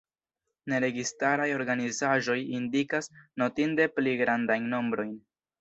[0.71, 3.13] Neregistaraj organizaĵoj indikas
[3.43, 5.15] notinde pli grandajn nombrojn.